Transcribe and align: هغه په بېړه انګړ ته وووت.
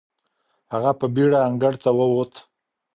هغه 0.73 0.91
په 0.99 1.05
بېړه 1.15 1.39
انګړ 1.47 1.73
ته 1.83 1.89
وووت. 1.97 2.33